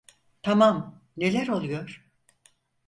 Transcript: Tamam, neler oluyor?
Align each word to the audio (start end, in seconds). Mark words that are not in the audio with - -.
Tamam, 0.41 1.01
neler 1.17 1.47
oluyor? 1.47 2.11